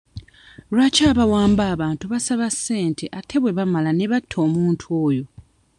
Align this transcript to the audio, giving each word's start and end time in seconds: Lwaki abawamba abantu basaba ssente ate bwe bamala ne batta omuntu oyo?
Lwaki 0.71 1.01
abawamba 1.11 1.63
abantu 1.73 2.05
basaba 2.13 2.47
ssente 2.55 3.05
ate 3.19 3.35
bwe 3.39 3.55
bamala 3.57 3.91
ne 3.93 4.05
batta 4.11 4.35
omuntu 4.45 4.85
oyo? 5.05 5.25